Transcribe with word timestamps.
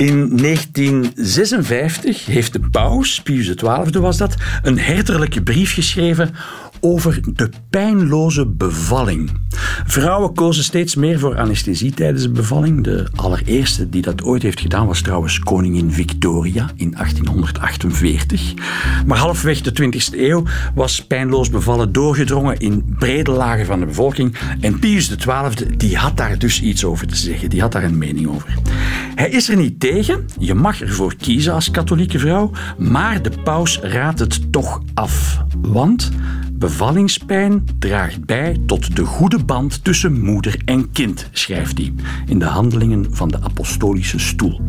In 0.00 0.36
1956 0.36 2.26
heeft 2.26 2.52
de 2.52 2.60
paus, 2.70 3.22
Pius 3.22 3.54
XII 3.54 4.00
was 4.00 4.16
dat, 4.16 4.34
een 4.62 4.78
herderlijke 4.78 5.42
brief 5.42 5.74
geschreven 5.74 6.34
over 6.80 7.20
de 7.34 7.50
pijnloze 7.70 8.46
bevalling. 8.46 9.30
Vrouwen 9.86 10.34
kozen 10.34 10.64
steeds 10.64 10.94
meer 10.94 11.18
voor 11.18 11.38
anesthesie 11.38 11.92
tijdens 11.92 12.22
de 12.22 12.30
bevalling. 12.30 12.84
De 12.84 13.08
allereerste 13.14 13.88
die 13.88 14.02
dat 14.02 14.22
ooit 14.22 14.42
heeft 14.42 14.60
gedaan 14.60 14.86
was 14.86 15.02
trouwens 15.02 15.38
koningin 15.38 15.92
Victoria 15.92 16.70
in 16.76 16.90
1848. 16.90 18.54
Maar 19.06 19.18
halfweg 19.18 19.60
de 19.60 19.82
20e 19.82 20.18
eeuw 20.18 20.42
was 20.74 21.04
pijnloos 21.04 21.50
bevallen 21.50 21.92
doorgedrongen 21.92 22.58
in 22.58 22.96
brede 22.98 23.30
lagen 23.30 23.66
van 23.66 23.80
de 23.80 23.86
bevolking. 23.86 24.36
En 24.60 24.78
Pius 24.78 25.16
XII 25.16 25.76
die 25.76 25.96
had 25.96 26.16
daar 26.16 26.38
dus 26.38 26.60
iets 26.60 26.84
over 26.84 27.06
te 27.06 27.16
zeggen. 27.16 27.50
Die 27.50 27.60
had 27.60 27.72
daar 27.72 27.84
een 27.84 27.98
mening 27.98 28.28
over. 28.28 28.54
Hij 29.20 29.30
is 29.30 29.48
er 29.48 29.56
niet 29.56 29.80
tegen. 29.80 30.26
Je 30.38 30.54
mag 30.54 30.80
ervoor 30.80 31.14
kiezen 31.16 31.52
als 31.52 31.70
katholieke 31.70 32.18
vrouw. 32.18 32.50
Maar 32.78 33.22
de 33.22 33.30
paus 33.44 33.78
raadt 33.80 34.18
het 34.18 34.52
toch 34.52 34.82
af. 34.94 35.42
Want 35.60 36.10
Bevallingspijn 36.60 37.64
draagt 37.78 38.24
bij 38.24 38.56
tot 38.66 38.96
de 38.96 39.04
goede 39.04 39.44
band 39.44 39.84
tussen 39.84 40.20
moeder 40.20 40.56
en 40.64 40.90
kind, 40.92 41.28
schrijft 41.32 41.78
hij 41.78 41.92
in 42.26 42.38
de 42.38 42.44
handelingen 42.44 43.06
van 43.10 43.28
de 43.28 43.40
apostolische 43.42 44.18
stoel. 44.18 44.60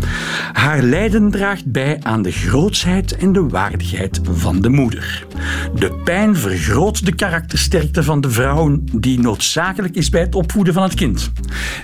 Haar 0.54 0.82
lijden 0.82 1.32
draagt 1.32 1.72
bij 1.72 2.00
aan 2.02 2.22
de 2.22 2.32
grootsheid 2.32 3.16
en 3.16 3.34
de 3.34 3.48
waardigheid 3.48 4.22
van 4.24 4.62
de 4.62 4.70
moeder. 4.70 5.26
De 5.76 5.94
pijn 6.04 6.36
vergroot 6.36 7.06
de 7.06 7.16
karaktersterkte 7.16 8.04
van 8.04 8.22
de 8.22 8.30
vrouw 8.30 8.78
die 8.94 9.20
noodzakelijk 9.20 9.96
is 9.96 10.10
bij 10.10 10.22
het 10.22 10.36
opvoeden 10.36 10.74
van 10.74 10.84
het 10.84 10.94
kind. 10.94 11.32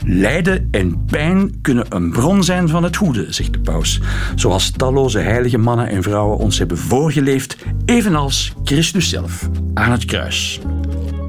Lijden 0.05 0.67
en 0.71 1.05
pijn 1.05 1.61
kunnen 1.61 1.85
een 1.89 2.11
bron 2.11 2.43
zijn 2.43 2.69
van 2.69 2.83
het 2.83 2.95
goede, 2.95 3.25
zegt 3.29 3.53
de 3.53 3.59
paus, 3.59 4.01
zoals 4.35 4.71
talloze 4.71 5.19
heilige 5.19 5.57
mannen 5.57 5.89
en 5.89 6.03
vrouwen 6.03 6.37
ons 6.37 6.57
hebben 6.57 6.77
voorgeleefd, 6.77 7.57
evenals 7.85 8.53
Christus 8.63 9.09
zelf 9.09 9.49
kruis. 10.05 10.59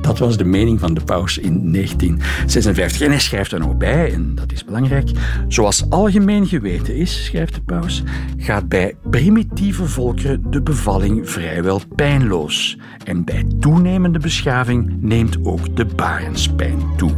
Dat 0.01 0.19
was 0.19 0.37
de 0.37 0.45
mening 0.45 0.81
van 0.81 0.95
de 0.95 1.01
paus 1.01 1.39
in 1.39 1.73
1956. 1.73 3.01
En 3.01 3.11
hij 3.11 3.21
schrijft 3.21 3.53
er 3.53 3.59
nog 3.59 3.77
bij, 3.77 4.13
en 4.13 4.35
dat 4.35 4.53
is 4.53 4.65
belangrijk. 4.65 5.11
Zoals 5.49 5.91
algemeen 5.91 6.47
geweten 6.47 6.97
is, 6.97 7.25
schrijft 7.25 7.55
de 7.55 7.61
paus, 7.61 8.03
gaat 8.37 8.69
bij 8.69 8.97
primitieve 9.11 9.87
volkeren 9.87 10.51
de 10.51 10.63
bevalling 10.63 11.31
vrijwel 11.31 11.81
pijnloos. 11.95 12.79
En 13.05 13.25
bij 13.25 13.45
toenemende 13.61 14.19
beschaving 14.19 14.97
neemt 15.01 15.39
ook 15.43 15.77
de 15.77 15.85
barenspijn 15.85 16.79
toe. 16.97 17.13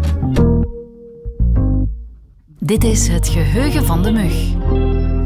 Dit 2.58 2.84
is 2.84 3.08
Het 3.08 3.28
Geheugen 3.28 3.84
van 3.84 4.02
de 4.02 4.12
Mug. 4.12 4.52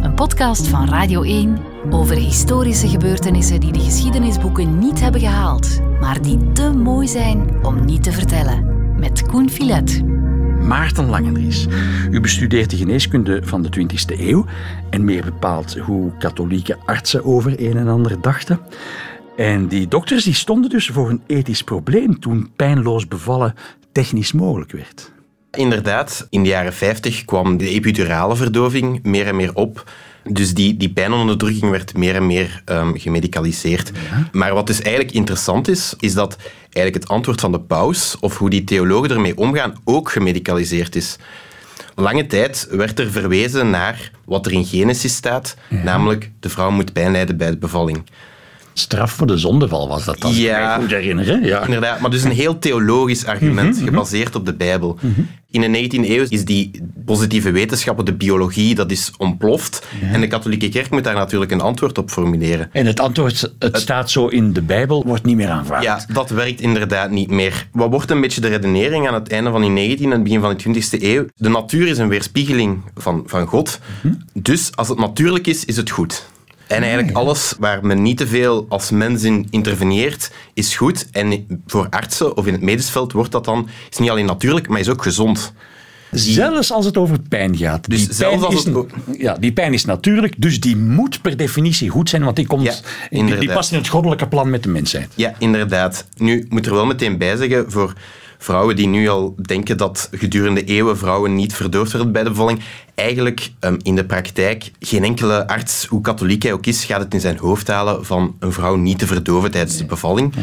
Een 0.02 0.14
podcast 0.14 0.66
van 0.66 0.88
Radio 0.88 1.22
1 1.22 1.58
over 1.90 2.16
historische 2.16 2.88
gebeurtenissen 2.88 3.60
die 3.60 3.72
de 3.72 3.80
geschiedenisboeken 3.80 4.78
niet 4.78 5.00
hebben 5.00 5.20
gehaald, 5.20 5.80
maar 6.04 6.22
die 6.22 6.52
te 6.52 6.70
mooi 6.70 7.08
zijn 7.08 7.64
om 7.64 7.84
niet 7.84 8.02
te 8.02 8.12
vertellen. 8.12 8.64
Met 8.98 9.26
Koen 9.26 9.50
Filet. 9.50 10.02
Maarten 10.60 11.08
Langenries. 11.08 11.66
U 12.10 12.20
bestudeert 12.20 12.70
de 12.70 12.76
geneeskunde 12.76 13.42
van 13.44 13.62
de 13.62 13.68
20e 13.80 14.20
eeuw 14.20 14.44
en 14.90 15.04
meer 15.04 15.24
bepaald 15.24 15.78
hoe 15.78 16.16
katholieke 16.18 16.78
artsen 16.84 17.24
over 17.24 17.60
een 17.60 17.76
en 17.76 17.88
ander 17.88 18.20
dachten. 18.20 18.60
En 19.36 19.66
die 19.66 19.88
dokters 19.88 20.24
die 20.24 20.34
stonden 20.34 20.70
dus 20.70 20.86
voor 20.88 21.10
een 21.10 21.22
ethisch 21.26 21.62
probleem 21.62 22.20
toen 22.20 22.52
pijnloos 22.56 23.08
bevallen 23.08 23.54
technisch 23.92 24.32
mogelijk 24.32 24.72
werd. 24.72 25.12
Inderdaad, 25.50 26.26
in 26.30 26.42
de 26.42 26.48
jaren 26.48 26.72
50 26.72 27.24
kwam 27.24 27.56
de 27.56 27.68
epidurale 27.68 28.36
verdoving 28.36 29.02
meer 29.02 29.26
en 29.26 29.36
meer 29.36 29.54
op. 29.54 29.84
Dus 30.28 30.54
die, 30.54 30.76
die 30.76 30.92
pijnonderdrukking 30.92 31.70
werd 31.70 31.96
meer 31.96 32.14
en 32.14 32.26
meer 32.26 32.62
um, 32.66 32.98
gemedicaliseerd. 32.98 33.92
Maar 34.32 34.54
wat 34.54 34.66
dus 34.66 34.80
eigenlijk 34.82 35.14
interessant 35.14 35.68
is, 35.68 35.94
is 35.98 36.14
dat 36.14 36.36
eigenlijk 36.62 36.94
het 36.94 37.08
antwoord 37.08 37.40
van 37.40 37.52
de 37.52 37.60
paus, 37.60 38.16
of 38.20 38.38
hoe 38.38 38.50
die 38.50 38.64
theologen 38.64 39.10
ermee 39.10 39.36
omgaan, 39.36 39.74
ook 39.84 40.10
gemedicaliseerd 40.10 40.96
is. 40.96 41.16
Lange 41.94 42.26
tijd 42.26 42.66
werd 42.70 42.98
er 42.98 43.10
verwezen 43.10 43.70
naar 43.70 44.10
wat 44.24 44.46
er 44.46 44.52
in 44.52 44.64
Genesis 44.64 45.14
staat, 45.14 45.56
namelijk 45.68 46.30
de 46.40 46.48
vrouw 46.48 46.70
moet 46.70 46.92
pijn 46.92 47.12
lijden 47.12 47.36
bij 47.36 47.50
de 47.50 47.58
bevalling 47.58 48.04
straf 48.74 49.12
voor 49.12 49.26
de 49.26 49.38
zondeval 49.38 49.88
was 49.88 50.04
dat 50.04 50.20
dan, 50.20 50.34
ja, 50.34 50.76
ik 50.76 50.90
herinneren. 50.90 51.44
Ja, 51.44 51.64
inderdaad. 51.64 52.00
Maar 52.00 52.10
dus 52.10 52.24
een 52.24 52.30
heel 52.30 52.58
theologisch 52.58 53.26
argument, 53.26 53.74
mhm, 53.74 53.84
mhm. 53.84 53.92
gebaseerd 53.92 54.34
op 54.34 54.46
de 54.46 54.54
Bijbel. 54.54 54.98
Mhm. 55.00 55.20
In 55.50 55.72
de 55.72 55.88
19e 55.88 56.08
eeuw 56.08 56.24
is 56.28 56.44
die 56.44 56.70
positieve 57.04 57.50
wetenschappen, 57.50 58.04
de 58.04 58.14
biologie, 58.14 58.74
dat 58.74 58.90
is 58.90 59.12
ontploft. 59.18 59.86
En 60.12 60.20
de 60.20 60.26
katholieke 60.26 60.68
kerk 60.68 60.90
moet 60.90 61.04
daar 61.04 61.14
natuurlijk 61.14 61.50
een 61.50 61.60
antwoord 61.60 61.98
op 61.98 62.10
formuleren. 62.10 62.68
En 62.72 62.86
het 62.86 63.00
antwoord, 63.00 63.52
het, 63.58 63.78
staat 63.78 64.10
zo 64.10 64.26
in 64.26 64.52
de 64.52 64.62
Bijbel, 64.62 65.04
wordt 65.06 65.24
niet 65.24 65.36
meer 65.36 65.48
aanvaard. 65.48 65.82
Ja, 65.82 66.04
dat 66.12 66.30
werkt 66.30 66.60
inderdaad 66.60 67.10
niet 67.10 67.30
meer. 67.30 67.68
Wat 67.72 67.90
wordt 67.90 68.10
een 68.10 68.20
beetje 68.20 68.40
de 68.40 68.48
redenering 68.48 69.08
aan 69.08 69.14
het 69.14 69.28
einde 69.28 69.50
van 69.50 69.74
die 69.74 69.98
19e 69.98 70.02
en 70.02 70.10
het 70.10 70.22
begin 70.22 70.40
van 70.40 70.56
de 70.56 70.82
20e 70.98 71.02
eeuw? 71.02 71.24
De 71.36 71.48
natuur 71.48 71.88
is 71.88 71.98
een 71.98 72.08
weerspiegeling 72.08 72.82
van, 72.94 73.22
van 73.26 73.46
God. 73.46 73.80
Dus 74.32 74.70
als 74.74 74.88
het 74.88 74.98
natuurlijk 74.98 75.46
is, 75.46 75.64
is 75.64 75.76
het 75.76 75.90
goed. 75.90 76.32
En 76.74 76.82
eigenlijk 76.82 77.16
alles 77.16 77.54
waar 77.58 77.86
men 77.86 78.02
niet 78.02 78.16
te 78.16 78.26
veel 78.26 78.66
als 78.68 78.90
mens 78.90 79.22
in 79.22 79.46
interveneert, 79.50 80.30
is 80.54 80.76
goed. 80.76 81.06
En 81.10 81.46
voor 81.66 81.86
artsen 81.90 82.36
of 82.36 82.46
in 82.46 82.52
het 82.52 82.62
medisch 82.62 82.90
veld 82.90 83.12
wordt 83.12 83.32
dat 83.32 83.44
dan, 83.44 83.68
is 83.90 83.98
niet 83.98 84.10
alleen 84.10 84.26
natuurlijk, 84.26 84.68
maar 84.68 84.80
is 84.80 84.88
ook 84.88 85.02
gezond. 85.02 85.52
Zelfs 86.10 86.72
als 86.72 86.84
het 86.84 86.96
over 86.96 87.20
pijn 87.28 87.56
gaat. 87.56 87.90
Dus 87.90 88.04
die 88.04 88.14
zelfs 88.14 88.42
als 88.42 88.64
het... 88.64 88.86
ja, 89.18 89.34
die 89.34 89.52
pijn 89.52 89.72
is 89.72 89.84
natuurlijk, 89.84 90.34
dus 90.38 90.60
die 90.60 90.76
moet 90.76 91.22
per 91.22 91.36
definitie 91.36 91.88
goed 91.88 92.08
zijn, 92.08 92.24
want 92.24 92.36
die, 92.36 92.46
komt, 92.46 92.82
die, 93.10 93.38
die 93.38 93.52
past 93.52 93.72
in 93.72 93.78
het 93.78 93.88
goddelijke 93.88 94.28
plan 94.28 94.50
met 94.50 94.62
de 94.62 94.68
mensheid. 94.68 95.08
Ja, 95.14 95.34
inderdaad. 95.38 96.06
Nu 96.16 96.46
moet 96.48 96.66
er 96.66 96.72
wel 96.72 96.86
meteen 96.86 97.18
bij 97.18 97.36
zeggen, 97.36 97.70
voor 97.70 97.92
vrouwen 98.38 98.76
die 98.76 98.86
nu 98.86 99.08
al 99.08 99.34
denken 99.42 99.76
dat 99.76 100.08
gedurende 100.12 100.64
eeuwen 100.64 100.98
vrouwen 100.98 101.34
niet 101.34 101.54
verdoofd 101.54 101.92
werden 101.92 102.12
bij 102.12 102.22
de 102.22 102.30
bevalling. 102.30 102.60
Eigenlijk 102.94 103.50
um, 103.60 103.76
in 103.82 103.94
de 103.94 104.04
praktijk, 104.04 104.70
geen 104.80 105.04
enkele 105.04 105.46
arts, 105.46 105.86
hoe 105.86 106.00
katholiek 106.00 106.42
hij 106.42 106.52
ook 106.52 106.66
is, 106.66 106.84
gaat 106.84 107.00
het 107.00 107.14
in 107.14 107.20
zijn 107.20 107.38
hoofd 107.38 107.68
halen 107.68 108.04
van 108.04 108.36
een 108.38 108.52
vrouw 108.52 108.76
niet 108.76 108.98
te 108.98 109.06
verdoven 109.06 109.50
tijdens 109.50 109.76
de 109.76 109.84
bevalling. 109.84 110.34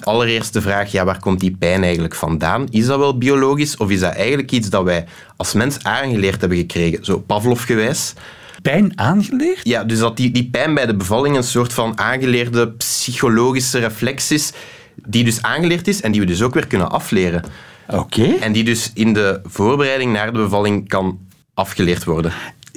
Allereerst 0.00 0.52
de 0.52 0.60
vraag, 0.60 0.92
ja, 0.92 1.04
waar 1.04 1.20
komt 1.20 1.40
die 1.40 1.56
pijn 1.58 1.82
eigenlijk 1.82 2.14
vandaan? 2.14 2.66
Is 2.70 2.86
dat 2.86 2.98
wel 2.98 3.18
biologisch 3.18 3.76
of 3.76 3.90
is 3.90 4.00
dat 4.00 4.14
eigenlijk 4.14 4.50
iets 4.50 4.70
dat 4.70 4.84
wij 4.84 5.04
als 5.36 5.52
mens 5.52 5.82
aangeleerd 5.82 6.40
hebben 6.40 6.58
gekregen, 6.58 7.04
zo 7.04 7.18
Pavlov-gewijs? 7.18 8.14
pijn 8.62 8.92
aangeleerd? 8.94 9.60
Ja, 9.62 9.84
dus 9.84 9.98
dat 9.98 10.16
die, 10.16 10.30
die 10.30 10.48
pijn 10.50 10.74
bij 10.74 10.86
de 10.86 10.96
bevalling 10.96 11.36
een 11.36 11.42
soort 11.42 11.72
van 11.72 11.98
aangeleerde 11.98 12.70
psychologische 12.70 13.78
reflex 13.78 14.30
is 14.30 14.52
die 15.06 15.24
dus 15.24 15.42
aangeleerd 15.42 15.88
is 15.88 16.00
en 16.00 16.12
die 16.12 16.20
we 16.20 16.26
dus 16.26 16.42
ook 16.42 16.54
weer 16.54 16.66
kunnen 16.66 16.90
afleren. 16.90 17.42
Oké. 17.88 18.24
En 18.40 18.52
die 18.52 18.64
dus 18.64 18.90
in 18.94 19.12
de 19.12 19.40
voorbereiding 19.44 20.12
naar 20.12 20.32
de 20.32 20.38
bevalling 20.38 20.88
kan 20.88 21.18
afgeleerd 21.54 22.04
worden. 22.04 22.32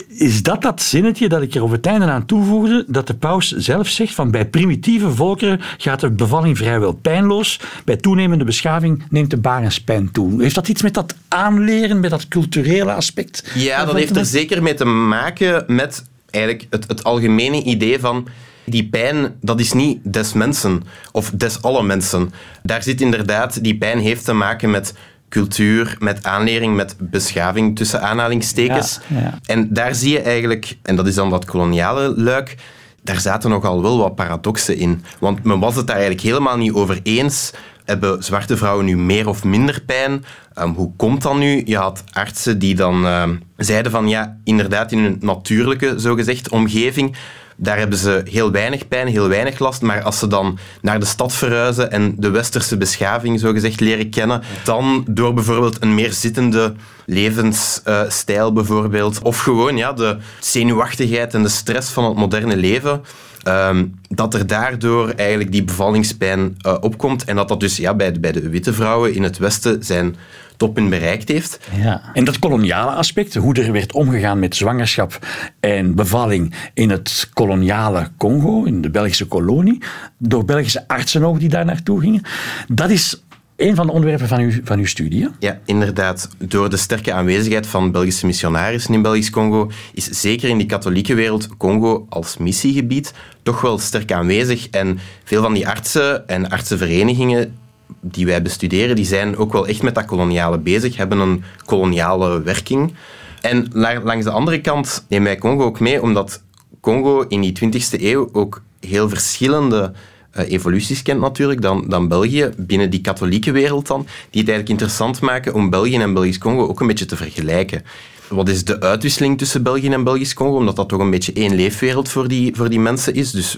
Is 0.07 0.43
dat 0.43 0.61
dat 0.61 0.81
zinnetje 0.81 1.29
dat 1.29 1.41
ik 1.41 1.55
er 1.55 1.63
op 1.63 1.71
het 1.71 1.85
einde 1.85 2.05
aan 2.05 2.25
toevoegde, 2.25 2.85
dat 2.87 3.07
de 3.07 3.13
paus 3.13 3.51
zelf 3.51 3.87
zegt 3.87 4.13
van 4.13 4.31
bij 4.31 4.45
primitieve 4.45 5.11
volkeren 5.11 5.59
gaat 5.77 5.99
de 5.99 6.11
bevalling 6.11 6.57
vrijwel 6.57 6.93
pijnloos, 6.93 7.59
bij 7.85 7.95
toenemende 7.95 8.43
beschaving 8.43 9.03
neemt 9.09 9.29
de 9.29 9.37
barenspijn 9.37 10.11
toe. 10.11 10.41
Heeft 10.41 10.55
dat 10.55 10.67
iets 10.67 10.81
met 10.81 10.93
dat 10.93 11.15
aanleren, 11.27 11.99
met 11.99 12.09
dat 12.09 12.27
culturele 12.27 12.93
aspect? 12.93 13.51
Ja, 13.55 13.85
dat 13.85 13.95
heeft 13.95 14.15
er 14.15 14.25
zeker 14.25 14.63
mee 14.63 14.73
te 14.73 14.85
maken 14.85 15.63
met 15.67 16.03
eigenlijk 16.29 16.67
het, 16.69 16.87
het 16.87 17.03
algemene 17.03 17.63
idee 17.63 17.99
van 17.99 18.27
die 18.65 18.89
pijn, 18.89 19.35
dat 19.41 19.59
is 19.59 19.73
niet 19.73 19.99
des 20.03 20.33
mensen 20.33 20.83
of 21.11 21.31
des 21.33 21.61
alle 21.61 21.83
mensen. 21.83 22.33
Daar 22.63 22.83
zit 22.83 23.01
inderdaad, 23.01 23.63
die 23.63 23.77
pijn 23.77 23.99
heeft 23.99 24.25
te 24.25 24.33
maken 24.33 24.71
met 24.71 24.93
cultuur, 25.29 25.95
met 25.99 26.23
aanlering, 26.23 26.75
met 26.75 26.95
beschaving 26.99 27.75
tussen 27.75 28.01
aanhalingstekens. 28.01 28.99
En 29.45 29.73
daar 29.73 29.95
zie 29.95 30.11
je 30.11 30.19
eigenlijk, 30.21 30.77
en 30.81 30.95
dat 30.95 31.07
is 31.07 31.15
dan 31.15 31.29
dat 31.29 31.45
koloniale 31.45 32.13
luik, 32.17 32.55
daar 33.03 33.19
zaten 33.19 33.49
nogal 33.49 33.81
wel 33.81 33.97
wat 33.97 34.15
paradoxen 34.15 34.77
in. 34.77 35.03
Want 35.19 35.43
men 35.43 35.59
was 35.59 35.75
het 35.75 35.87
daar 35.87 35.95
eigenlijk 35.95 36.25
helemaal 36.25 36.57
niet 36.57 36.73
over 36.73 36.99
eens. 37.03 37.51
Hebben 37.85 38.23
zwarte 38.23 38.57
vrouwen 38.57 38.85
nu 38.85 38.97
meer 38.97 39.27
of 39.27 39.43
minder 39.43 39.81
pijn? 39.85 40.23
Um, 40.59 40.73
hoe 40.73 40.91
komt 40.95 41.21
dat 41.21 41.37
nu? 41.37 41.61
Je 41.65 41.77
had 41.77 42.03
artsen 42.11 42.59
die 42.59 42.75
dan 42.75 43.05
uh, 43.05 43.23
zeiden 43.57 43.91
van 43.91 44.07
ja, 44.07 44.37
inderdaad 44.43 44.91
in 44.91 44.99
een 44.99 45.17
natuurlijke, 45.19 45.93
zogezegd, 45.99 46.49
omgeving 46.49 47.15
daar 47.61 47.77
hebben 47.77 47.97
ze 47.97 48.21
heel 48.25 48.51
weinig 48.51 48.87
pijn, 48.87 49.07
heel 49.07 49.27
weinig 49.27 49.59
last. 49.59 49.81
Maar 49.81 50.01
als 50.01 50.19
ze 50.19 50.27
dan 50.27 50.57
naar 50.81 50.99
de 50.99 51.05
stad 51.05 51.33
verhuizen 51.33 51.91
en 51.91 52.15
de 52.17 52.29
westerse 52.29 52.77
beschaving 52.77 53.39
zogezegd 53.39 53.79
leren 53.79 54.09
kennen, 54.09 54.41
dan 54.63 55.05
door 55.09 55.33
bijvoorbeeld 55.33 55.77
een 55.79 55.95
meer 55.95 56.11
zittende 56.11 56.73
levensstijl 57.05 58.53
bijvoorbeeld, 58.53 59.21
of 59.21 59.39
gewoon 59.39 59.77
ja, 59.77 59.93
de 59.93 60.17
zenuwachtigheid 60.39 61.33
en 61.33 61.43
de 61.43 61.49
stress 61.49 61.91
van 61.91 62.03
het 62.03 62.15
moderne 62.15 62.57
leven, 62.57 63.01
ehm, 63.43 63.85
dat 64.09 64.33
er 64.33 64.47
daardoor 64.47 65.09
eigenlijk 65.09 65.51
die 65.51 65.63
bevallingspijn 65.63 66.57
uh, 66.65 66.77
opkomt. 66.79 67.23
En 67.23 67.35
dat 67.35 67.47
dat 67.47 67.59
dus 67.59 67.77
ja, 67.77 67.93
bij, 67.93 68.11
de, 68.11 68.19
bij 68.19 68.31
de 68.31 68.49
witte 68.49 68.73
vrouwen 68.73 69.13
in 69.13 69.23
het 69.23 69.37
Westen 69.37 69.83
zijn 69.83 70.15
toppen 70.61 70.89
bereikt 70.89 71.27
heeft. 71.27 71.59
Ja. 71.75 72.01
En 72.13 72.23
dat 72.23 72.39
koloniale 72.39 72.91
aspect, 72.91 73.35
hoe 73.35 73.53
er 73.53 73.71
werd 73.71 73.93
omgegaan 73.93 74.39
met 74.39 74.55
zwangerschap 74.55 75.27
en 75.59 75.95
bevalling 75.95 76.53
in 76.73 76.89
het 76.89 77.29
koloniale 77.33 78.07
Congo, 78.17 78.63
in 78.63 78.81
de 78.81 78.89
Belgische 78.89 79.25
kolonie, 79.25 79.81
door 80.17 80.45
Belgische 80.45 80.87
artsen 80.87 81.23
ook 81.23 81.39
die 81.39 81.49
daar 81.49 81.65
naartoe 81.65 81.99
gingen, 81.99 82.21
dat 82.67 82.89
is 82.89 83.23
een 83.55 83.75
van 83.75 83.85
de 83.85 83.91
onderwerpen 83.91 84.27
van 84.27 84.39
uw, 84.39 84.51
van 84.63 84.79
uw 84.79 84.85
studie. 84.85 85.27
Ja, 85.39 85.59
inderdaad. 85.65 86.29
Door 86.37 86.69
de 86.69 86.77
sterke 86.77 87.13
aanwezigheid 87.13 87.67
van 87.67 87.91
Belgische 87.91 88.25
missionarissen 88.25 88.93
in 88.93 89.01
Belgisch 89.01 89.29
Congo 89.29 89.71
is 89.93 90.05
zeker 90.05 90.49
in 90.49 90.57
die 90.57 90.67
katholieke 90.67 91.13
wereld 91.13 91.57
Congo 91.57 92.05
als 92.09 92.37
missiegebied 92.37 93.13
toch 93.43 93.61
wel 93.61 93.77
sterk 93.77 94.11
aanwezig. 94.11 94.69
En 94.69 94.99
veel 95.23 95.41
van 95.41 95.53
die 95.53 95.67
artsen 95.67 96.27
en 96.27 96.49
artsenverenigingen 96.49 97.55
die 97.99 98.25
wij 98.25 98.41
bestuderen, 98.41 98.95
die 98.95 99.05
zijn 99.05 99.37
ook 99.37 99.51
wel 99.51 99.67
echt 99.67 99.81
met 99.81 99.95
dat 99.95 100.05
koloniale 100.05 100.57
bezig, 100.57 100.97
hebben 100.97 101.19
een 101.19 101.43
koloniale 101.65 102.41
werking. 102.41 102.93
En 103.41 103.67
langs 104.03 104.25
de 104.25 104.31
andere 104.31 104.61
kant 104.61 105.05
nemen 105.09 105.27
wij 105.27 105.37
Congo 105.37 105.63
ook 105.63 105.79
mee, 105.79 106.01
omdat 106.01 106.41
Congo 106.81 107.25
in 107.27 107.41
die 107.41 107.59
20e 107.63 108.01
eeuw 108.01 108.29
ook 108.31 108.61
heel 108.79 109.09
verschillende 109.09 109.93
uh, 110.37 110.51
evoluties 110.51 111.01
kent 111.01 111.19
natuurlijk 111.19 111.61
dan, 111.61 111.85
dan 111.87 112.07
België, 112.07 112.49
binnen 112.57 112.89
die 112.89 113.01
katholieke 113.01 113.51
wereld 113.51 113.87
dan, 113.87 114.01
die 114.29 114.41
het 114.41 114.49
eigenlijk 114.49 114.69
interessant 114.69 115.21
maken 115.21 115.53
om 115.53 115.69
België 115.69 115.97
en 115.97 116.13
Belgisch 116.13 116.37
Congo 116.37 116.67
ook 116.67 116.79
een 116.79 116.87
beetje 116.87 117.05
te 117.05 117.15
vergelijken. 117.15 117.83
Wat 118.27 118.49
is 118.49 118.63
de 118.63 118.79
uitwisseling 118.79 119.37
tussen 119.37 119.63
België 119.63 119.89
en 119.89 120.03
Belgisch 120.03 120.33
Congo? 120.33 120.55
Omdat 120.55 120.75
dat 120.75 120.89
toch 120.89 120.99
een 120.99 121.09
beetje 121.09 121.33
één 121.33 121.55
leefwereld 121.55 122.09
voor 122.09 122.27
die, 122.27 122.55
voor 122.55 122.69
die 122.69 122.79
mensen 122.79 123.13
is. 123.13 123.31
Dus 123.31 123.57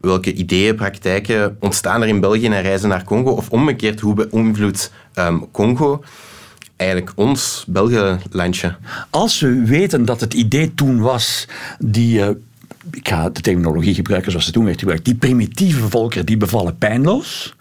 welke 0.00 0.32
ideeën, 0.32 0.74
praktijken 0.74 1.56
ontstaan 1.60 2.02
er 2.02 2.08
in 2.08 2.20
België 2.20 2.46
en 2.46 2.62
reizen 2.62 2.88
naar 2.88 3.04
Congo? 3.04 3.30
Of 3.30 3.50
omgekeerd, 3.50 4.00
hoe 4.00 4.14
beïnvloedt 4.14 4.92
um, 5.14 5.50
Congo 5.50 6.02
eigenlijk 6.76 7.12
ons 7.14 7.64
België-landje? 7.68 8.76
Als 9.10 9.40
we 9.40 9.64
weten 9.64 10.04
dat 10.04 10.20
het 10.20 10.34
idee 10.34 10.74
toen 10.74 11.00
was, 11.00 11.48
die... 11.78 12.18
Uh, 12.18 12.28
ik 12.92 13.08
ga 13.08 13.30
de 13.30 13.40
terminologie 13.40 13.94
gebruiken 13.94 14.30
zoals 14.30 14.46
ze 14.46 14.52
toen 14.52 14.64
werd 14.64 14.78
gebruikt. 14.78 15.04
Die 15.04 15.14
primitieve 15.14 15.88
volkeren 15.88 16.26
die 16.26 16.36
bevallen 16.36 16.78
pijnloos 16.78 17.54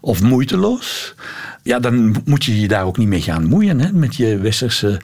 of 0.00 0.22
moeiteloos. 0.22 1.14
Ja, 1.62 1.78
dan 1.78 2.16
moet 2.24 2.44
je 2.44 2.60
je 2.60 2.68
daar 2.68 2.84
ook 2.84 2.98
niet 2.98 3.08
mee 3.08 3.20
gaan 3.20 3.44
moeien 3.44 3.80
hè, 3.80 3.92
met 3.92 4.16
je 4.16 4.38
westerse 4.38 5.00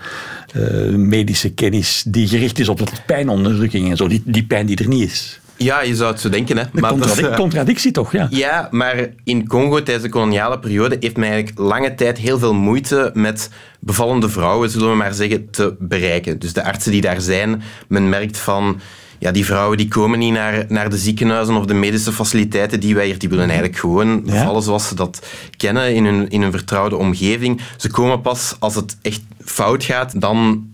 uh, 0.57 0.95
medische 0.95 1.51
kennis 1.51 2.05
die 2.07 2.29
gericht 2.29 2.59
is 2.59 2.69
op 2.69 2.79
de 2.79 2.87
pijnonderdrukking 3.07 3.91
en 3.91 3.97
zo. 3.97 4.09
Die, 4.09 4.23
die 4.25 4.45
pijn 4.45 4.67
die 4.67 4.77
er 4.77 4.89
niet 4.89 5.11
is. 5.11 5.41
Ja, 5.59 5.83
je 5.83 5.97
zou 5.97 6.11
het 6.11 6.21
zo 6.21 6.29
denken. 6.29 6.57
Hè. 6.57 6.65
Maar 6.73 6.91
contradic 6.91 7.25
is, 7.25 7.31
uh, 7.31 7.37
contradictie 7.37 7.93
toch, 7.93 8.13
ja. 8.13 8.27
Ja, 8.31 8.69
maar 8.71 9.09
in 9.25 9.47
Congo 9.47 9.83
tijdens 9.83 10.03
de 10.03 10.11
koloniale 10.11 10.59
periode 10.59 10.97
heeft 11.01 11.17
men 11.17 11.29
eigenlijk 11.29 11.59
lange 11.59 11.95
tijd 11.95 12.19
heel 12.19 12.39
veel 12.39 12.55
moeite 12.55 13.11
met 13.15 13.51
bevallende 13.81 14.29
vrouwen, 14.29 14.71
zullen 14.71 14.91
we 14.91 14.97
maar 14.97 15.15
zeggen, 15.15 15.51
te 15.51 15.77
bereiken. 15.79 16.39
Dus 16.39 16.53
de 16.53 16.65
artsen 16.65 16.93
die 16.93 17.01
daar 17.01 17.21
zijn, 17.21 17.63
men 17.89 18.09
merkt 18.09 18.39
van... 18.39 18.81
Ja, 19.21 19.31
die 19.31 19.45
vrouwen 19.45 19.77
die 19.77 19.89
komen 19.89 20.19
niet 20.19 20.33
naar, 20.33 20.65
naar 20.69 20.91
de 20.91 20.97
ziekenhuizen 20.97 21.57
of 21.57 21.65
de 21.65 21.75
medische 21.75 22.13
faciliteiten 22.13 22.81
die 22.81 22.95
wij 22.95 23.07
hier, 23.07 23.19
die 23.19 23.29
willen 23.29 23.45
eigenlijk 23.45 23.79
gewoon 23.79 24.23
bevallen 24.23 24.63
zoals 24.63 24.89
ze 24.89 24.95
dat 24.95 25.27
kennen 25.57 25.95
in 25.95 26.05
hun, 26.05 26.29
in 26.29 26.43
hun 26.43 26.51
vertrouwde 26.51 26.97
omgeving. 26.97 27.61
Ze 27.77 27.91
komen 27.91 28.21
pas 28.21 28.57
als 28.59 28.75
het 28.75 28.97
echt 29.03 29.21
fout 29.45 29.85
gaat, 29.85 30.21
dan 30.21 30.67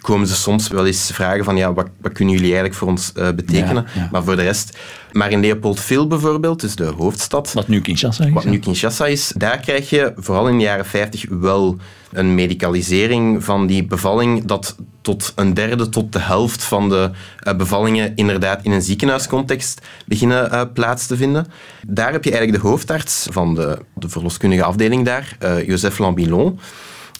komen 0.00 0.26
ze 0.26 0.34
soms 0.34 0.68
wel 0.68 0.86
eens 0.86 1.10
vragen 1.12 1.44
van 1.44 1.56
ja, 1.56 1.72
wat, 1.72 1.88
wat 2.00 2.12
kunnen 2.12 2.34
jullie 2.34 2.48
eigenlijk 2.48 2.78
voor 2.78 2.88
ons 2.88 3.12
uh, 3.16 3.30
betekenen? 3.30 3.86
Maar 4.10 4.24
voor 4.24 4.36
de 4.36 4.42
rest... 4.42 4.78
Maar 5.12 5.30
in 5.30 5.40
Leopoldville 5.40 6.06
bijvoorbeeld, 6.06 6.60
dus 6.60 6.74
de 6.74 6.84
hoofdstad... 6.84 7.52
Wat 7.52 7.68
nu 7.68 7.80
Kinshasa 7.80 8.24
is. 8.24 8.32
Wat 8.32 8.44
nu 8.44 8.58
Kinshasa 8.58 9.06
is, 9.06 9.32
daar 9.36 9.58
krijg 9.58 9.90
je 9.90 10.12
vooral 10.16 10.48
in 10.48 10.58
de 10.58 10.64
jaren 10.64 10.86
50 10.86 11.24
wel 11.28 11.76
een 12.12 12.34
medicalisering 12.34 13.44
van 13.44 13.66
die 13.66 13.84
bevalling 13.84 14.44
dat 14.44 14.76
tot 15.00 15.32
een 15.36 15.54
derde 15.54 15.88
tot 15.88 16.12
de 16.12 16.18
helft 16.18 16.64
van 16.64 16.88
de 16.88 17.10
uh, 17.46 17.54
bevallingen 17.54 18.12
inderdaad 18.14 18.62
in 18.62 18.70
een 18.70 18.82
ziekenhuiscontext 18.82 19.80
beginnen 20.06 20.52
uh, 20.52 20.62
plaats 20.72 21.06
te 21.06 21.16
vinden. 21.16 21.46
Daar 21.86 22.12
heb 22.12 22.24
je 22.24 22.30
eigenlijk 22.30 22.62
de 22.62 22.68
hoofdarts 22.68 23.26
van 23.30 23.54
de, 23.54 23.78
de 23.94 24.08
verloskundige 24.08 24.64
afdeling 24.64 25.04
daar, 25.04 25.36
uh, 25.42 25.66
Joseph 25.66 25.98
Lambilon. 25.98 26.58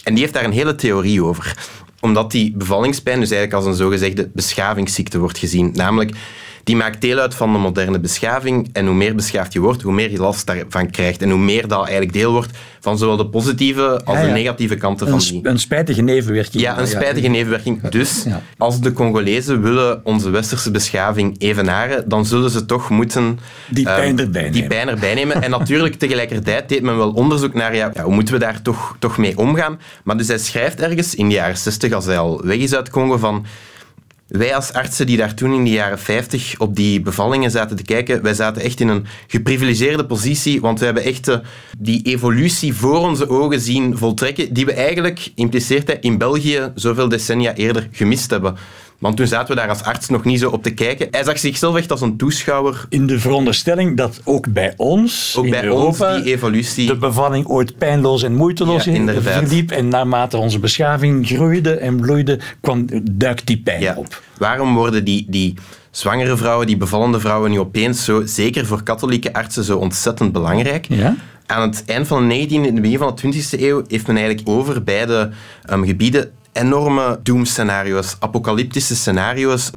En 0.04 0.12
die 0.12 0.22
heeft 0.22 0.34
daar 0.34 0.44
een 0.44 0.52
hele 0.52 0.74
theorie 0.74 1.24
over 1.24 1.56
omdat 2.06 2.30
die 2.30 2.52
bevallingspijn 2.56 3.20
dus 3.20 3.30
eigenlijk 3.30 3.62
als 3.62 3.70
een 3.70 3.84
zogezegde 3.84 4.30
beschavingsziekte 4.32 5.18
wordt 5.18 5.38
gezien. 5.38 5.70
Namelijk, 5.74 6.16
die 6.66 6.76
maakt 6.76 7.00
deel 7.00 7.18
uit 7.18 7.34
van 7.34 7.52
de 7.52 7.58
moderne 7.58 7.98
beschaving. 7.98 8.68
En 8.72 8.86
hoe 8.86 8.94
meer 8.94 9.14
beschaafd 9.14 9.52
je 9.52 9.60
wordt, 9.60 9.82
hoe 9.82 9.92
meer 9.92 10.10
je 10.10 10.18
last 10.18 10.46
daarvan 10.46 10.90
krijgt. 10.90 11.22
En 11.22 11.30
hoe 11.30 11.38
meer 11.38 11.68
dat 11.68 11.78
eigenlijk 11.78 12.12
deel 12.12 12.32
wordt 12.32 12.50
van 12.80 12.98
zowel 12.98 13.16
de 13.16 13.26
positieve 13.26 14.00
als 14.04 14.20
de 14.20 14.26
negatieve 14.26 14.76
kanten 14.76 15.08
van 15.08 15.18
die... 15.18 15.40
Een 15.42 15.58
spijtige 15.58 16.02
nevenwerking. 16.02 16.62
Ja, 16.62 16.78
een 16.78 16.86
spijtige 16.86 17.28
nevenwerking. 17.28 17.88
Dus 17.88 18.26
als 18.58 18.80
de 18.80 18.92
Congolezen 18.92 19.62
willen 19.62 20.00
onze 20.04 20.30
westerse 20.30 20.70
beschaving 20.70 21.34
evenaren, 21.38 22.08
dan 22.08 22.26
zullen 22.26 22.50
ze 22.50 22.66
toch 22.66 22.90
moeten... 22.90 23.38
Die 23.68 23.84
pijn 23.84 24.18
erbij 24.18 24.42
nemen. 24.42 24.52
Die 24.52 24.66
pijn 24.66 24.88
erbij 24.88 25.14
nemen. 25.14 25.42
En 25.42 25.50
natuurlijk 25.50 25.94
tegelijkertijd 26.04 26.68
deed 26.68 26.82
men 26.82 26.96
wel 26.96 27.10
onderzoek 27.10 27.54
naar 27.54 27.74
ja, 27.74 27.92
hoe 28.02 28.14
moeten 28.14 28.34
we 28.34 28.40
daar 28.40 28.62
toch, 28.62 28.96
toch 28.98 29.16
mee 29.16 29.38
omgaan. 29.38 29.80
Maar 30.04 30.16
dus 30.16 30.28
hij 30.28 30.38
schrijft 30.38 30.80
ergens 30.80 31.14
in 31.14 31.28
de 31.28 31.34
jaren 31.34 31.56
60, 31.56 31.92
als 31.92 32.04
hij 32.04 32.18
al 32.18 32.40
weg 32.44 32.58
is 32.58 32.74
uit 32.74 32.90
Congo, 32.90 33.16
van 33.16 33.46
wij 34.28 34.54
als 34.54 34.72
artsen 34.72 35.06
die 35.06 35.16
daar 35.16 35.34
toen 35.34 35.52
in 35.52 35.64
de 35.64 35.70
jaren 35.70 35.98
50 35.98 36.58
op 36.58 36.76
die 36.76 37.00
bevallingen 37.00 37.50
zaten 37.50 37.76
te 37.76 37.82
kijken, 37.82 38.22
wij 38.22 38.34
zaten 38.34 38.62
echt 38.62 38.80
in 38.80 38.88
een 38.88 39.06
geprivilegeerde 39.26 40.06
positie, 40.06 40.60
want 40.60 40.78
we 40.78 40.84
hebben 40.84 41.04
echt 41.04 41.28
eh, 41.28 41.38
die 41.78 42.02
evolutie 42.02 42.74
voor 42.74 42.98
onze 42.98 43.28
ogen 43.28 43.60
zien 43.60 43.96
voltrekken, 43.96 44.52
die 44.52 44.66
we 44.66 44.72
eigenlijk, 44.72 45.30
impliceert 45.34 45.96
in 46.00 46.18
België 46.18 46.72
zoveel 46.74 47.08
decennia 47.08 47.54
eerder 47.54 47.88
gemist 47.92 48.30
hebben. 48.30 48.56
Want 48.98 49.16
toen 49.16 49.26
zaten 49.26 49.54
we 49.54 49.60
daar 49.60 49.68
als 49.68 49.82
arts 49.82 50.08
nog 50.08 50.24
niet 50.24 50.40
zo 50.40 50.50
op 50.50 50.62
te 50.62 50.70
kijken. 50.70 51.08
Hij 51.10 51.24
zag 51.24 51.38
zichzelf 51.38 51.76
echt 51.76 51.90
als 51.90 52.00
een 52.00 52.16
toeschouwer. 52.16 52.86
In 52.88 53.06
de 53.06 53.18
veronderstelling 53.18 53.96
dat 53.96 54.20
ook 54.24 54.52
bij 54.52 54.74
ons, 54.76 55.34
ook 55.38 55.44
in 55.44 55.50
bij 55.50 55.64
Europa, 55.64 56.14
ons 56.14 56.22
die 56.22 56.32
evolutie... 56.32 56.86
de 56.86 56.96
bevalling 56.96 57.46
ooit 57.46 57.78
pijnloos 57.78 58.22
en 58.22 58.34
moeiteloos 58.34 58.84
ja, 58.84 59.20
verliep. 59.20 59.70
En 59.70 59.88
naarmate 59.88 60.36
onze 60.36 60.58
beschaving 60.58 61.26
groeide 61.26 61.74
en 61.74 62.00
bloeide, 62.00 62.40
kwam, 62.60 62.86
duikt 63.10 63.46
die 63.46 63.58
pijn 63.58 63.80
ja. 63.80 63.94
op. 63.96 64.22
Waarom 64.38 64.74
worden 64.74 65.04
die, 65.04 65.26
die 65.28 65.54
zwangere 65.90 66.36
vrouwen, 66.36 66.66
die 66.66 66.76
bevallende 66.76 67.20
vrouwen 67.20 67.50
nu 67.50 67.58
opeens 67.58 68.04
zo, 68.04 68.22
zeker 68.24 68.66
voor 68.66 68.82
katholieke 68.82 69.32
artsen, 69.32 69.64
zo 69.64 69.78
ontzettend 69.78 70.32
belangrijk? 70.32 70.86
Ja? 70.88 71.16
Aan 71.46 71.68
het 71.68 71.82
eind 71.86 72.06
van 72.06 72.28
de 72.28 72.46
19e 72.46 72.52
en 72.52 72.62
het 72.62 72.82
begin 72.82 72.98
van 72.98 73.14
de 73.14 73.32
20e 73.34 73.60
eeuw 73.60 73.82
heeft 73.88 74.06
men 74.06 74.16
eigenlijk 74.16 74.48
over 74.48 74.82
beide 74.82 75.30
um, 75.70 75.84
gebieden 75.84 76.30
enorme 76.56 77.20
doemscenario's, 77.22 78.16
apocalyptische 78.18 78.96
scenario's. 78.96 79.70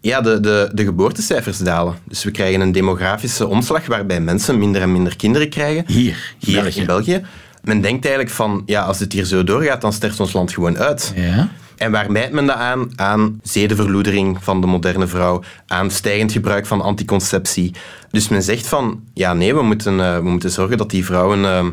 Ja, 0.00 0.20
de, 0.20 0.40
de, 0.40 0.70
de 0.72 0.84
geboortecijfers 0.84 1.58
dalen. 1.58 1.94
Dus 2.04 2.24
we 2.24 2.30
krijgen 2.30 2.60
een 2.60 2.72
demografische 2.72 3.46
omslag 3.46 3.86
waarbij 3.86 4.20
mensen 4.20 4.58
minder 4.58 4.82
en 4.82 4.92
minder 4.92 5.16
kinderen 5.16 5.48
krijgen. 5.48 5.84
Hier, 5.86 6.34
hier 6.38 6.62
België. 6.62 6.80
in 6.80 6.86
België. 6.86 7.22
Men 7.62 7.80
denkt 7.80 8.04
eigenlijk 8.04 8.34
van, 8.34 8.62
ja, 8.66 8.82
als 8.82 8.98
het 8.98 9.12
hier 9.12 9.24
zo 9.24 9.44
doorgaat, 9.44 9.80
dan 9.80 9.92
sterft 9.92 10.20
ons 10.20 10.32
land 10.32 10.52
gewoon 10.52 10.78
uit. 10.78 11.12
Ja. 11.14 11.48
En 11.76 11.90
waar 11.90 12.12
mijt 12.12 12.32
men 12.32 12.46
dat 12.46 12.56
aan? 12.56 12.90
Aan 12.96 13.40
zedenverloedering 13.42 14.38
van 14.40 14.60
de 14.60 14.66
moderne 14.66 15.06
vrouw, 15.06 15.42
aan 15.66 15.90
stijgend 15.90 16.32
gebruik 16.32 16.66
van 16.66 16.80
anticonceptie. 16.80 17.74
Dus 18.10 18.28
men 18.28 18.42
zegt 18.42 18.66
van, 18.66 19.02
ja 19.14 19.32
nee, 19.32 19.54
we 19.54 19.62
moeten, 19.62 19.94
uh, 19.94 20.16
we 20.16 20.28
moeten 20.28 20.50
zorgen 20.50 20.76
dat 20.76 20.90
die 20.90 21.04
vrouwen 21.04 21.40
uh, 21.40 21.66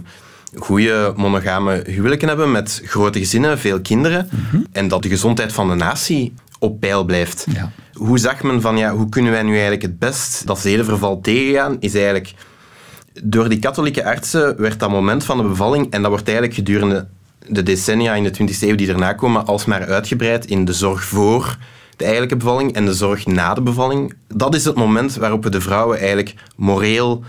goede 0.56 1.14
monogame 1.16 1.84
huwelijken 1.86 2.28
hebben 2.28 2.52
met 2.52 2.82
grote 2.86 3.20
gezinnen, 3.20 3.60
veel 3.60 3.82
kinderen. 3.82 4.30
Mm 4.32 4.40
-hmm. 4.50 4.66
En 4.72 4.88
dat 4.88 5.04
de 5.04 5.10
gezondheid 5.10 5.54
van 5.54 5.70
de 5.70 5.76
natie 5.76 6.34
op 6.60 6.80
peil 6.80 7.04
blijft. 7.04 7.46
Ja. 7.54 7.72
Hoe 7.94 8.18
zag 8.18 8.44
men 8.44 8.62
van, 8.62 8.78
ja, 8.78 8.96
hoe 8.96 9.10
kunnen 9.10 9.32
wij 9.32 9.44
nu 9.44 9.52
eigenlijk 9.52 9.82
het 9.82 10.00
best 10.00 10.48
dat 10.48 10.60
zedenverval 10.60 11.22
tegengaan? 11.22 11.78
Is 11.80 11.96
eigenlijk... 11.96 12.34
Door 13.24 13.50
die 13.50 13.60
katholieke 13.60 14.06
artsen 14.06 14.62
werd 14.62 14.80
dat 14.80 14.90
moment 14.90 15.24
van 15.24 15.38
de 15.38 15.44
bevalling, 15.44 15.92
en 15.92 16.02
dat 16.02 16.12
wordt 16.12 16.28
eigenlijk 16.28 16.58
gedurende 16.58 17.08
de 17.48 17.64
decennia 17.64 18.14
in 18.14 18.24
de 18.24 18.34
20e 18.34 18.60
eeuw 18.60 18.76
die 18.76 18.88
erna 18.88 19.14
komen, 19.14 19.46
alsmaar 19.46 19.86
uitgebreid 19.86 20.46
in 20.46 20.66
de 20.66 20.74
zorg 20.74 21.04
voor 21.04 21.58
de 21.98 22.04
eigenlijke 22.04 22.38
bevalling 22.38 22.74
en 22.74 22.86
de 22.86 22.94
zorg 22.94 23.26
na 23.26 23.54
de 23.54 23.62
bevalling. 23.62 24.14
Dat 24.28 24.56
is 24.56 24.66
het 24.66 24.76
moment 24.76 25.16
waarop 25.16 25.44
we 25.44 25.50
de 25.50 25.62
vrouwen 25.62 25.98
eigenlijk 25.98 26.34
moreel 26.56 27.24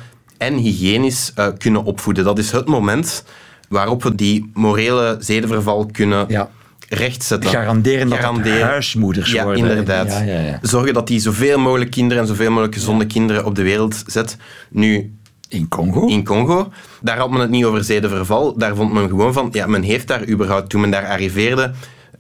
en 0.45 0.55
hygiënisch 0.55 1.33
uh, 1.39 1.47
kunnen 1.59 1.85
opvoeden. 1.85 2.25
Dat 2.25 2.39
is 2.39 2.51
het 2.51 2.67
moment 2.67 3.25
waarop 3.69 4.03
we 4.03 4.15
die 4.15 4.51
morele 4.55 5.17
zedenverval 5.21 5.87
kunnen 5.87 6.25
ja. 6.29 6.51
rechtzetten. 6.89 7.51
Garanderen 7.51 8.09
dat 8.09 8.19
Garanderen. 8.19 8.67
huismoeders 8.67 9.33
ja, 9.33 9.45
worden. 9.45 9.67
Inderdaad. 9.67 10.09
Ja, 10.09 10.23
ja. 10.23 10.59
Zorgen 10.63 10.95
dat 10.95 11.07
die 11.07 11.21
zoveel 11.21 11.59
mogelijk 11.59 11.91
kinderen 11.91 12.23
en 12.23 12.29
zoveel 12.29 12.51
mogelijk 12.51 12.75
gezonde 12.75 13.07
kinderen 13.07 13.45
op 13.45 13.55
de 13.55 13.63
wereld 13.63 14.03
zet. 14.07 14.37
Nu, 14.71 15.13
in 15.49 15.69
Congo? 15.69 16.07
In 16.07 16.25
Congo. 16.25 16.73
Daar 17.01 17.19
had 17.19 17.31
men 17.31 17.41
het 17.41 17.51
niet 17.51 17.65
over 17.65 17.85
zedenverval. 17.85 18.59
Daar 18.59 18.77
vond 18.77 18.93
men 18.93 19.09
gewoon 19.09 19.33
van, 19.33 19.49
ja, 19.53 19.67
men 19.67 19.83
heeft 19.83 20.07
daar 20.07 20.29
überhaupt, 20.29 20.71
toen 20.71 20.81
men 20.81 20.91
daar 20.91 21.07
arriveerde, 21.07 21.73